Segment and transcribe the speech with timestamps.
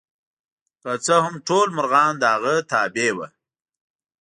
[0.81, 3.27] که څه هم ټول مرغان د هغه تابع وو.